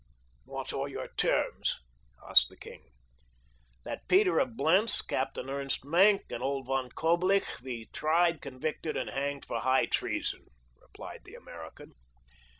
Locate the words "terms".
1.15-1.79